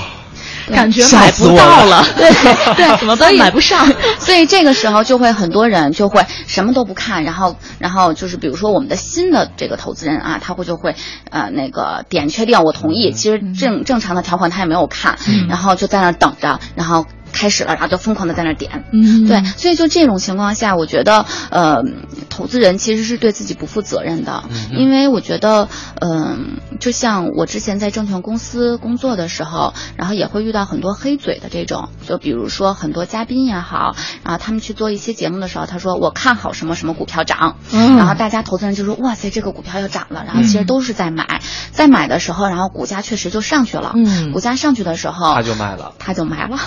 [0.73, 2.29] 感觉买不到了， 对
[2.75, 3.33] 对，怎么办？
[3.35, 3.87] 买不上，
[4.19, 10.95] 所以这个时候就会很多人就会什么都不看，然后然后就是比如说我们的新的这个投资人啊，他会就会
[11.29, 15.17] 呃那个点确定我同意，其实正正常的条款他也没有看，
[15.49, 17.05] 然后就在那等着，然后。
[17.35, 21.83] 开始了，然后就疯狂的在那点，嗯，对，所以就这种情况下，我觉得，呃，
[22.29, 25.67] 投资人其实是对自己不负责任的，因为我觉得，
[25.99, 37.57] 嗯，就像我之前在证券公司工作的时候，然后也会遇到很多黑嘴的这种，就比如说很多嘉宾也好，然后他们去做一些节目的时候，他说我看好什么什么股票涨，
[37.97, 46.59] 然后大家投资人就说哇塞，这个股票要涨了，然后其实都是在买，在买的时候，然后股价确实就上去了，嗯，股价上去的时候，他就卖了，他就卖了。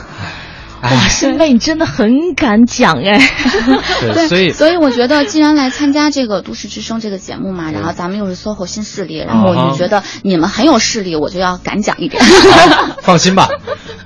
[0.83, 3.21] 哇，新妹你真的很敢讲哎！
[4.15, 12.23] 对，所以所以我觉得，既然来参加这个《都市之声》这个节目嘛，然后咱们又是 SOHO 新势力，然后我就觉得你们很有势力，我就要敢讲一点。
[13.03, 13.49] 放心吧，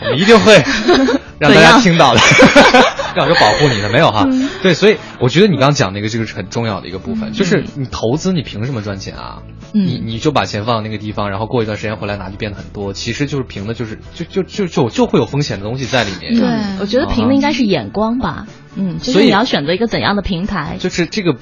[0.00, 0.64] 我们一定会
[1.38, 2.20] 让大家听到的。
[3.14, 4.26] 要有保护你的没有哈？
[4.62, 9.42] 对，所以我觉得你刚刚讲那个这个是很重要的一个部分，就是你投资你凭什么赚钱啊？
[9.72, 16.34] 你你就把钱放到那个地方，然后过一段时间回来拿就变得很多，其实就是凭的就是就就就就就会有风险的东西在里面。
[16.34, 16.48] 对，
[16.80, 18.46] 我觉得凭的应该是眼光吧。
[18.74, 20.76] 嗯，就是你要选择一个怎样的平台？
[20.78, 21.36] 就是这个。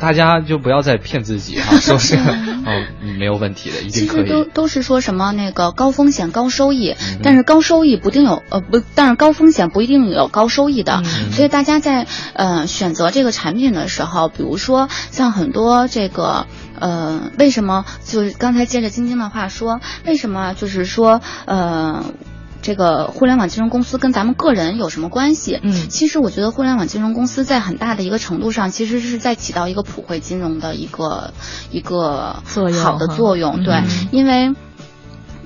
[0.00, 2.86] 大家就不要再骗自己哈， 说是哦
[3.18, 4.22] 没有问题的，一定可以。
[4.22, 11.02] 其实都都是说什么那个高风险高收益，但是高收益不定有呃不，但是高风险不一定有高收益的。
[11.32, 16.46] 所以大家在呃选择这个产品的时候，比如说像很多这个
[16.78, 22.04] 呃为什么就是刚才接着晶晶的话说，为什么就是说呃。
[22.62, 25.58] 这个互联网金融公司跟咱们个人有什么关系？
[25.62, 31.32] 嗯，其实我觉得互联网金融公司在很大的一个程度上，其实是在起到一个普惠金融的一个
[31.70, 32.42] 一个
[32.82, 33.64] 好的作用。
[33.64, 34.54] 对，因为，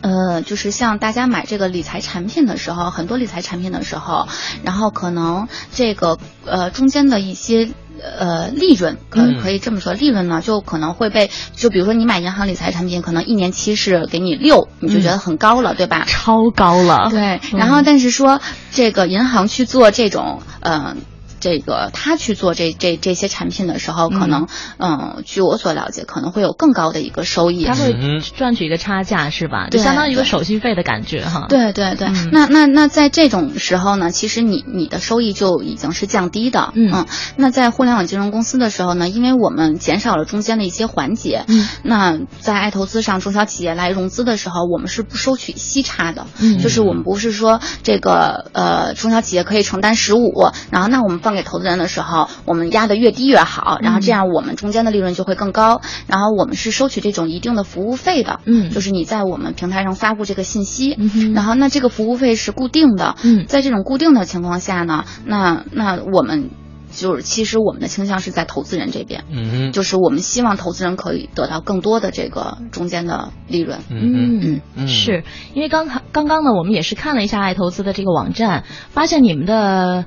[0.01, 4.27] 呃，就是像大家买这个理财产品的时候，很多理财产品的时候，
[4.65, 7.71] 然后可能这个呃中间的一些。
[8.19, 16.05] 呃利润，可嗯可以这么说，利润呢就可能会被就比如说你买银行理财产品，可能一年期是给你六，你就觉得很高了，对吧？
[16.07, 17.09] 超高了。
[17.11, 18.41] 对，嗯然后但是说
[18.71, 20.97] 这个银行去做这种呃。
[21.45, 27.67] 这个他去做这这这些产品的时候，可能嗯、据我所了解，可能会有更高的一个收益。
[27.67, 29.69] 他会嗯赚取一个差价是吧？
[29.71, 36.73] 就相当于一个手续费的感觉哈。，对对对，嗯那那那在这种时候呢，其实你你的收益就已经是降低的。
[36.75, 37.05] 嗯
[37.37, 46.27] 那在互联网金融公司的时候呢，因为我们减少了中间的一些环节，嗯，那在爱投资上，中小企业来融资的时候，我们是不收取息差的。
[46.41, 50.33] 嗯就是我们不是说这个呃中小企业可以承担十五，
[50.71, 55.81] 然后那我们放给投资人的时候，我们压的越低越好，然后这样我们中间的利润就会更高。
[56.07, 66.51] 然后我们是收取这种一定的服务费的，嗯就是你在我们平台上发布这个信息，嗯然后那这个服务费是固定的，嗯在这种固定的情况下呢，那那我们
[66.93, 73.81] 就是其实我们的倾向是在投资人这边，嗯哼，就是我们希望投资人可以得到更多的这个中间的利润。
[73.91, 74.41] 嗯。
[74.41, 80.05] 嗯，嗯是因为刚刚刚呢，我们也是看了一下爱投资的这个网站，发现你们的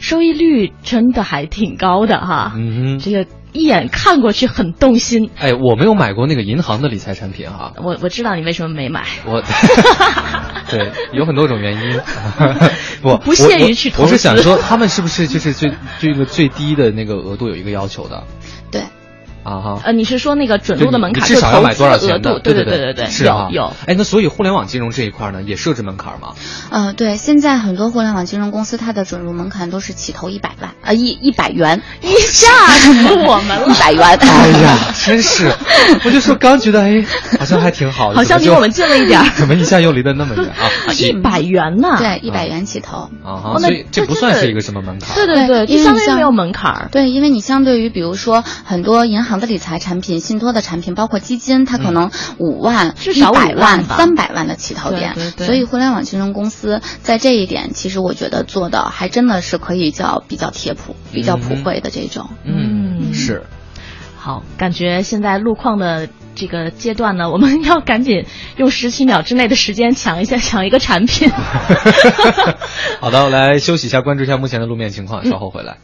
[0.00, 2.52] 收益率真的还挺高的哈。
[2.56, 5.30] 嗯哼，这个一眼看过去很动心。
[5.38, 9.42] 哎，我没有买过那个银行的理财产品哈，我我知道你为什么没买，我，
[10.70, 12.00] 对，有很多种原因，
[13.02, 18.24] 不不限于去投资我我是想说，他们是不是就是最这个最低的那个额度有一个要求的？
[18.70, 18.82] 对，
[19.48, 19.80] 啊哈？
[19.84, 21.96] 呃，你是说那个准入的门槛，至少要买多少？
[21.98, 22.38] 钱的？
[22.40, 23.72] 对对对对对，是啊有有。
[23.86, 26.34] 哎，那所以互联网金融这一块呢，也设置门槛吗？
[26.70, 32.48] 呃，对，现在很多互联网金融公司它的准入门槛都是起投一百万，呃，一一百元， 一下
[32.78, 33.74] 死我们了一。
[33.78, 34.02] 百元。
[34.20, 35.52] 哎呀，真是，
[36.04, 37.04] 我就说刚觉得哎，
[37.38, 40.92] 好像还挺好的，好像离我们近了一点儿怎么一下又离得那么远啊？
[40.98, 41.96] 一百元呢？
[41.98, 43.10] 对，一百元起投。
[43.24, 45.14] 啊所以这不算是一个什么门槛。
[45.14, 46.88] 对对对，因为于没有门槛儿。
[46.90, 55.12] 对，因为你相对于比如说很多银行的理财产品、信托的产品，包括基金，它可能五万、至少一百万三百万的起投点。
[55.14, 62.30] 对对对所以互联网金融公司在这一点，其实我觉得做的还真的是可以叫比较贴谱、比较普惠的这种。
[62.44, 63.42] 嗯，嗯是。
[64.16, 68.24] 好，感觉现在路况的这个阶段呢， 我们要赶紧
[68.56, 71.30] 用十七秒之内的时间抢一下 抢一个产品。
[73.00, 75.76] 好的，来休息一下，关注一下目前的路面情况，稍后回来。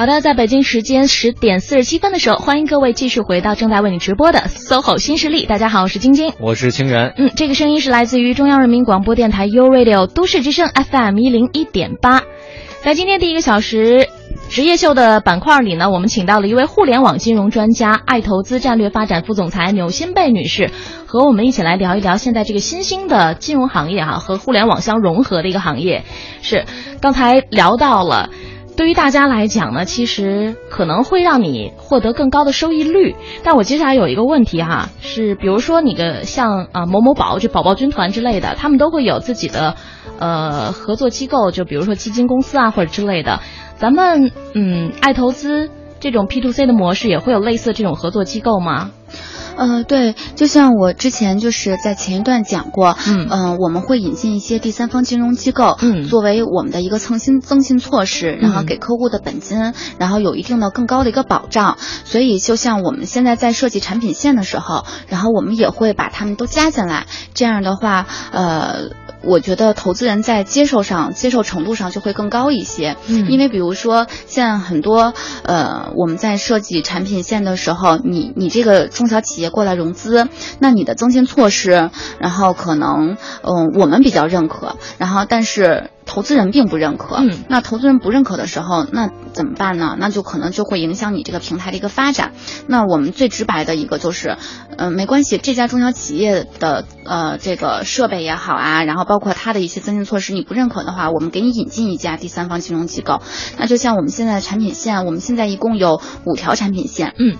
[0.00, 5.44] 好的，在北京时间十点四十七分的时候，欢迎各位继续回到正在为你直播的 SOHO 新势力。
[5.44, 6.32] 大家好，我是晶晶。
[6.40, 7.12] 我是清源。
[7.18, 12.22] 嗯，这个声音是来自于中央人民广播电台 U Radio 都市之声 FM 一零一点八。
[12.80, 14.08] 在今天第一个小时
[14.48, 20.70] 职业秀的板块里呢，我们请到了一位互联网金融专家、爱投资战略发展副总裁纽新贝女士，
[21.04, 26.04] 和我们一起来聊一聊现在这个新兴的金融行业哈、和互联网相融合的一个行业。
[26.40, 26.64] 是
[27.02, 28.30] 刚才聊到了。
[28.76, 33.14] 对于大家来讲呢，其实可能会让你获得更高的收益率。
[33.44, 39.74] 但我接下来有一个问题哈，是比如说你的像啊某某宝、就宝宝军团之类的，他们都会有自己的
[40.18, 43.40] 呃合作机构，就比如说基金公司啊或者之类的。
[43.76, 48.92] 咱们嗯爱投资这种 P to C 的模式也会有类似这种合作机构吗？
[49.56, 61.76] 呃，对，就像我之前就是在前一段讲过，嗯呃我们会引进一些第三方金融机构，嗯作为我们的一个增信增信措施，然后嗯给客户的本金，然后有一定的更高的一个保障。
[62.04, 68.90] 所以，就像我们现在在设计产品线的时候，然后我们也会把他们都加进来，这样的话，呃。
[69.22, 73.30] 我觉得投资人在接受上、接受程度上就会更高一些，嗯。
[73.30, 80.28] 因为比如说像很多呃我们在设计产品线的时候，你你这个中小企业过来融资，
[80.58, 89.96] 那你的增信措施，然后可能嗯、我们比较认可，然后但是投资人并不认可，嗯那投资人不认可的时候，那怎么办呢？
[89.96, 92.32] 那就可能就会影响你这个平台的一个发展。
[92.66, 94.36] 那我们最直白的一个就是，
[94.76, 103.22] 呃，没关系，这家中小企业的呃这个设备也好啊，然后包括它的一些增信措施，你不认可的话，我们给你引进一家第三方金融机构。
[103.56, 107.38] 那就像我们现在的产品线，我们现在一共有五条产品线，嗯。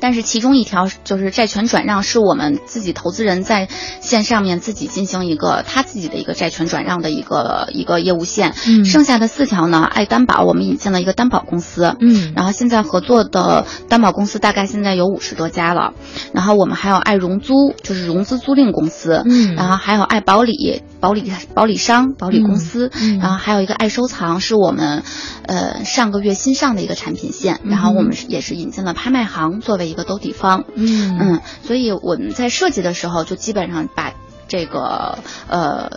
[0.00, 3.68] 但是其中一条就是债权转让，是我们自己投资人在
[4.00, 8.54] 线上面自己进行一个他自己的一个债权转让的一个一个业务线。
[8.66, 8.84] 嗯。
[8.84, 11.96] 剩下的四条呢，爱担保我们引进了一个担保公司。
[12.00, 12.32] 嗯。
[12.36, 15.94] 然后现在合作的担保公司大概现在有五十多家了，
[16.32, 19.54] 然后我们还有爱融租，就是融资租赁公司，嗯。
[19.54, 25.02] 然后还有爱保理、保理保理商、保理公司，嗯嗯然后还有一个爱收藏，是我们
[25.46, 34.14] 呃上个月新上的一个产品线，然后我们也是引进了拍卖行作为一个兜底方，嗯嗯，所以我们在设计的时候就基本上把
[34.48, 35.90] 这个呃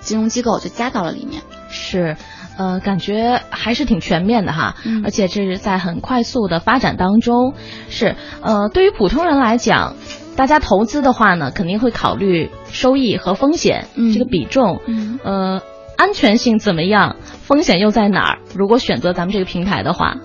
[0.00, 1.42] 金融机构就加到了里面。
[1.70, 2.16] 是，
[2.56, 7.54] 呃，感觉还是挺全面的哈，嗯而且这是在很快速的发展当中。
[7.90, 9.94] 是，呃，对于普通人来讲，
[10.38, 14.12] 大家投资的话呢，肯定会考虑收益和风险、嗯。
[14.12, 15.18] 这个比重，嗯。
[15.24, 15.60] 呃，
[15.96, 18.38] 安全性怎么样，风险又在哪儿？
[18.54, 20.18] 如果选择咱们这个平台的话，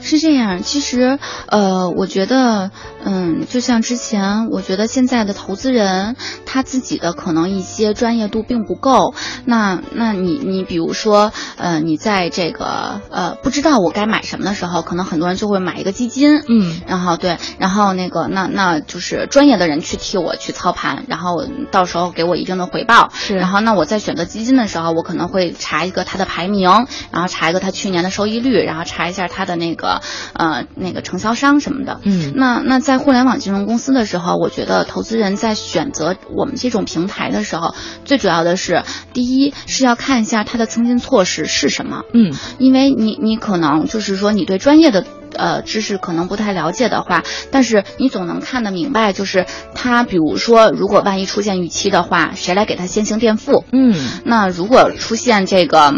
[0.00, 2.70] 是这样，其实，呃，我觉得，
[3.04, 9.14] 嗯，就像之前，我觉得现在的投资人他自己的可能一些专业度并不够。
[9.44, 23.10] 那，那你，你比如说，呃，你在这个呃不知道我该买什么的时候，可能很多人就会买一个基金，嗯然后对，然后那个那那就是专业的人去替我去操盘，然后到时候给我一定的回报。
[23.12, 26.70] 是然后那我在选择基金的时候，我可能会查一个它的排名，
[27.10, 30.00] 然后查一个它去年的收益率，然后查一下它的那个
[30.34, 31.98] 呃那个承销商什么的。
[32.04, 37.74] 嗯那那在互联网金融公司的时候，我觉得投资人在选择我们这种平台的时候，
[38.04, 42.02] 最主要的是第一是要看一下它的增进措施是什么。
[42.12, 53.64] 嗯因为你你可能就是说你对专业的呃知识可能不太了解的话，但是你总能看得明白，就是他比如说如果万一出现逾期的话，谁来给他先行垫付？
[53.72, 53.94] 嗯
[54.24, 55.94] 那如果出现这个，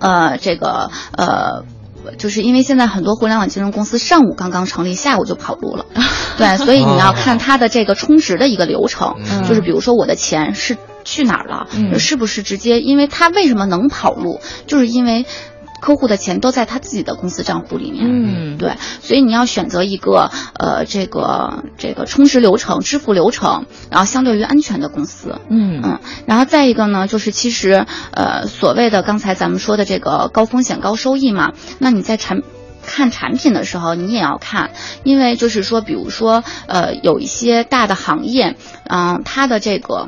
[0.00, 1.64] 呃，这个呃。
[2.18, 5.86] 就是因为现在很多互联网金融公司上午刚刚成立，下午就跑路了，
[6.36, 12.80] 对，所以你要看它的这个充值的一个流程，嗯就是比如说我的钱是去哪儿了，嗯是不是直接？
[12.80, 15.26] 因为它为什么能跑路，就是因为
[15.82, 25.40] 客户的钱都在他自己的公司账户里面，嗯，对，所以你要选择一个呃这个这个充值流程、支付流程，然后相对于安全的公司。
[25.50, 25.80] 嗯。
[25.82, 32.42] 嗯，然后再一个呢，就是其实呃所谓的刚才咱们说的这个高风险高收益嘛，那你在产
[32.86, 34.70] 看产品的时候，你也要看，
[35.02, 38.56] 因为就是说，比如说呃有一些大的行业，
[38.88, 40.06] 嗯、它的这个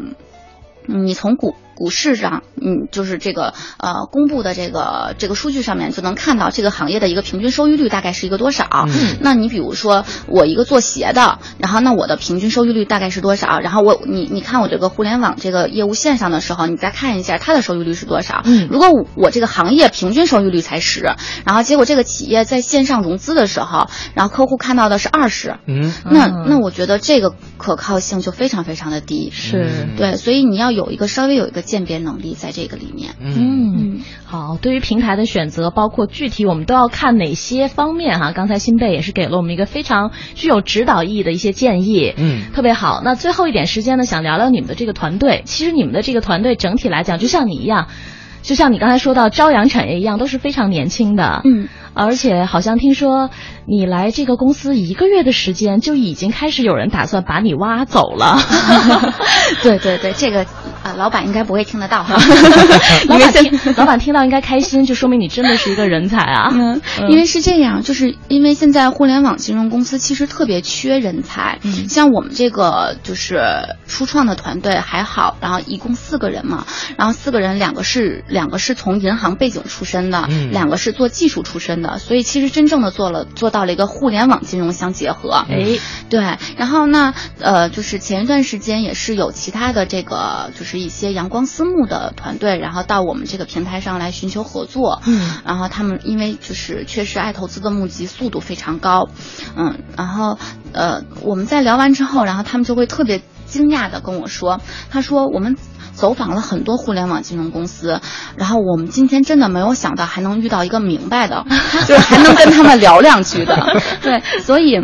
[0.86, 8.66] 嗯你从股股市上，嗯，就是这个呃公布的这个这个数据上面就能看到这个行业的一个平均收益率大概是一个多少。
[8.88, 13.58] 嗯那你比如说我一个做鞋的，然后那我的平均收益率大概是多少？
[13.60, 18.42] 然后我你你看我这个互联网这个业务线上的时候，你再看一下它的收益率是多少。
[18.44, 21.14] 嗯如果我我这个行业平均收益率才十，
[21.44, 29.30] 然后结果这个企业在线上融资的时候，然后客户看到的是二十，嗯那嗯那我觉得这个可靠性就非常非常的低。
[29.32, 33.14] 是对，所以你要有一个稍微有一个鉴别能力在这个里面。
[33.20, 38.32] 嗯，好，对于平台的选择，包括具体我们都要看哪些方面哈？
[38.32, 43.02] 刚才新贝也是给了我们一个非常具有指导意义的一些建议，嗯特别好。
[43.04, 45.42] 那最后一点时间呢，想聊聊你们的这个团队。
[45.44, 47.88] 其实你们的这个团队整体来讲，就像你一样，
[48.42, 53.30] 就像你刚才说到朝阳产业一样，都是非常年轻的，嗯，而且好像听说
[53.66, 58.38] 你来这个公司一个月的时间，就已经开始有人打算把你挖走了。
[59.62, 60.44] 对对对，这个
[60.82, 62.16] 啊、老板应该不会听得到哈。
[63.08, 66.50] 老板听， 老板听到应该开心，就说明你真的是一个人才啊。
[66.52, 71.58] 嗯，因为是这样，就是因为现在互联网金融公司其实特别缺人才。
[71.62, 73.40] 嗯像我们这个就是
[73.86, 85.30] 初创的团队还好，然后一共四个人嘛，然后四个人两个是两个是从银行背景出身的，嗯两个是做技术出身的，所以其实真正的做了做到了一个互联网金融相结合。
[85.48, 85.78] 哎，
[86.10, 95.00] 对，然后呢，呃，就是前一段时间也是有其他的这个，就是一些阳光私募的团队，然后到我们这个平台上来寻求合作。
[95.06, 99.08] 嗯然后他们因为就是确实爱投资的募集速度非常高，
[99.56, 100.36] 嗯，然后
[100.72, 105.56] 呃，我们在聊完之后，然后他们就会特别惊讶的跟我说，他说我们。
[105.94, 108.00] 走访了很多互联网金融公司，
[108.36, 111.44] 然后我们今天真的没有想到还能遇到一个明白的，
[111.86, 113.56] 就是还能跟他们聊两句的，
[114.02, 114.80] 对，所以。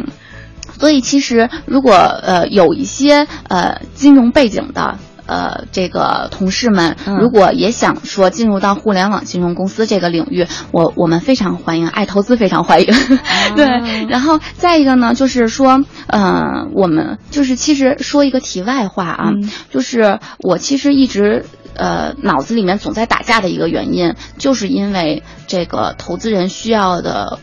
[0.79, 4.97] 所以其实如果呃有一些呃金融背景的。
[5.31, 12.87] 呃，这个同事们嗯如果也想说进入到互联网金融公司这个领域，我我们非常欢迎，爱投资非常欢迎。
[13.55, 21.45] 对，然后再一个呢，就是说，呃，我们就是其实说一个题外话啊，嗯就是我其实一直
[21.77, 27.39] 呃脑子里面总在打架的一个原因，就是因为这个投资人需要的。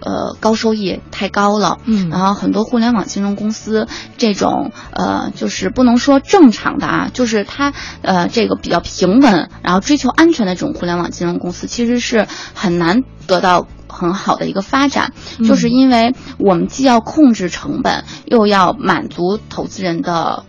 [0.00, 2.08] 呃，高收益太高了，嗯。
[2.10, 3.86] 然后很多互联网金融公司
[4.16, 7.72] 这种呃，就是不能说正常的啊，就是它
[8.02, 15.46] 呃这个比较平稳，然后追求安全的这种互联网金融公司，其实是很难得到很好的一个发展，嗯。
[15.46, 20.44] 就是因为我们既要控制成本，又要满足投资人的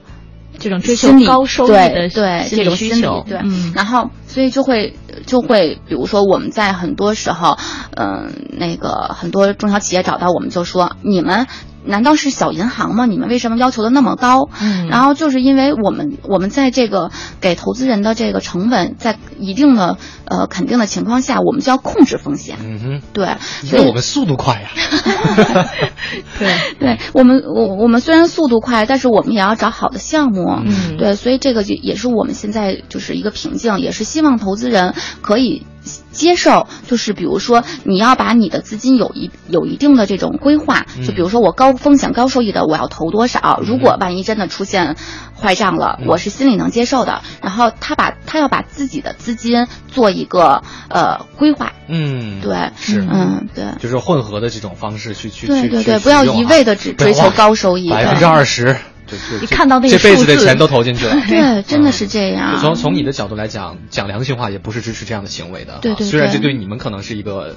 [0.60, 3.26] 这种追求高收益的对对这种心理需求。
[3.28, 3.72] 对，嗯。
[3.76, 7.58] 然后所以就会就会，比如说我们在很多时候，
[7.98, 11.48] 嗯、那个很多中小企业找到我们就说，你们
[11.86, 13.06] 难道是小银行吗？
[13.06, 14.50] 你们为什么要求的那么高？
[14.62, 22.58] 嗯然后就是因为我们我们在这个给投资人的这个成本在一定的呃肯定的情况下，我们就要控制风险。
[22.64, 24.70] 嗯哼，对，因所以为我们速度快呀。
[26.40, 30.46] 对， 对我们，我我们虽然速度快，但是我们也要找好的项目。
[30.66, 35.66] 嗯对，所以这个就也是我们现在就是一个瓶颈，也是希望投资人可以
[36.12, 44.96] 接受，就是比如说你要把你的资金有一有一定的这种规划，嗯就比如说我高风险高收益的我要投多少，如果万一真的出现
[45.40, 47.22] 坏账了，嗯我是心里能接受的。
[47.42, 53.66] 然后他把他要把自己的资金做一个呃规划，嗯，对，是，嗯，对。
[53.80, 57.90] 就是混合的这种方式去去去去对对对，不要一味的只追求高收益。
[57.90, 58.78] 百分之二十，
[59.42, 61.16] 一看到那个这辈子的钱都投进去了。
[61.28, 62.54] 对，真的是这样。
[62.54, 65.80] 就从从你的角度来讲，讲良心话也不是支持这样的行为的。
[65.82, 67.56] 对对虽然这对对你们可能是一个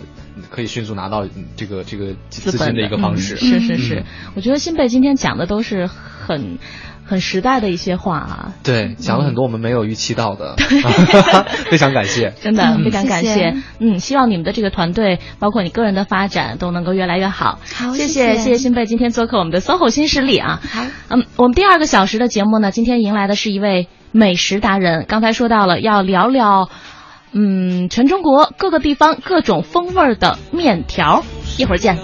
[0.50, 3.34] 可以迅速拿到嗯这个这个资金的一个方式。
[3.34, 4.04] 嗯是是是嗯，
[4.36, 6.58] 我觉得新贝今天讲的都是很
[7.04, 8.52] 很时代的一些话啊。
[8.62, 10.56] 对，讲了很多我们没有预期到的，
[11.70, 12.32] 非常感谢。
[12.40, 17.58] 真的嗯非常感谢谢嗯，希望你们的这个团队，包括你个人的发展，都能够越来越好。
[17.74, 20.60] 好谢谢谢谢新贝今天做客我们的 SOHO 新势力啊。
[20.70, 25.04] 好，嗯，我们第二个小时的节目呢，今天迎来的是一位美食达人。
[25.08, 26.68] 刚才说到了要聊聊，
[27.32, 31.24] 嗯，全中国各个地方各种风味的面条，
[31.58, 31.98] 一会儿见。